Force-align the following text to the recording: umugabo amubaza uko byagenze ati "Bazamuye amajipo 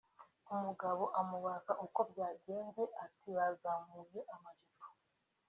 umugabo 0.53 1.03
amubaza 1.19 1.71
uko 1.85 1.99
byagenze 2.11 2.83
ati 3.05 3.27
"Bazamuye 3.37 4.19
amajipo 4.35 4.87